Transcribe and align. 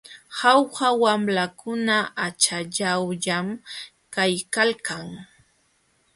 Jauja 0.37 0.87
wamlakuna 1.03 1.97
achallawllam 2.25 3.47
kaykalkan. 4.13 5.05